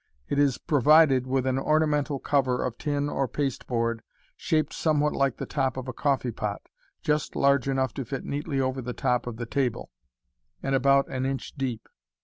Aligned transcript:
It 0.29 0.39
is 0.39 0.57
provided 0.57 1.27
with 1.27 1.45
an 1.45 1.59
ornamental 1.59 2.17
cover 2.17 2.63
of 2.65 2.79
tin 2.79 3.07
or 3.07 3.27
pasteboard, 3.27 4.01
shaped 4.35 4.73
somewhat 4.73 5.13
like 5.13 5.37
the 5.37 5.45
top 5.45 5.77
of 5.77 5.87
a 5.87 5.93
coffee 5.93 6.31
pot, 6.31 6.63
just 7.03 7.35
large 7.35 7.69
enough 7.69 7.93
to 7.93 8.05
fit 8.05 8.25
neatly 8.25 8.59
over 8.59 8.81
the 8.81 8.93
top 8.93 9.27
of 9.27 9.37
the 9.37 9.45
table, 9.45 9.91
and 10.63 10.73
about 10.73 11.07
*n 11.07 11.27
inch 11.27 11.53
deep. 11.55 11.87